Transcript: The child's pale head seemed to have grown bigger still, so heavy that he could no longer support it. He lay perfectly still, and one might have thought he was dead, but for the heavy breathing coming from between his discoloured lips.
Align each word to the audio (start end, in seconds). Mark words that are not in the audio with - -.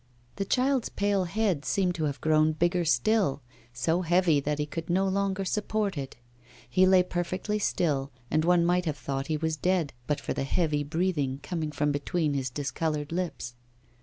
The 0.37 0.45
child's 0.45 0.89
pale 0.89 1.25
head 1.25 1.63
seemed 1.63 1.93
to 1.93 2.05
have 2.05 2.19
grown 2.21 2.53
bigger 2.53 2.83
still, 2.85 3.43
so 3.71 4.01
heavy 4.01 4.39
that 4.39 4.57
he 4.57 4.65
could 4.65 4.89
no 4.89 5.07
longer 5.07 5.45
support 5.45 5.95
it. 5.95 6.15
He 6.67 6.87
lay 6.87 7.03
perfectly 7.03 7.59
still, 7.59 8.09
and 8.31 8.43
one 8.43 8.65
might 8.65 8.85
have 8.85 8.97
thought 8.97 9.27
he 9.27 9.37
was 9.37 9.55
dead, 9.57 9.93
but 10.07 10.19
for 10.19 10.33
the 10.33 10.43
heavy 10.43 10.83
breathing 10.83 11.39
coming 11.43 11.71
from 11.71 11.91
between 11.91 12.33
his 12.33 12.49
discoloured 12.49 13.11
lips. 13.11 13.53